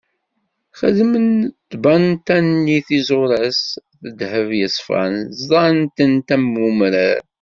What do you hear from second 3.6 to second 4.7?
s ddheb